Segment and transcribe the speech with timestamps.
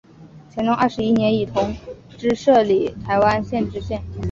[0.51, 1.75] 乾隆二十一年以同
[2.17, 4.01] 知摄理台湾县知县。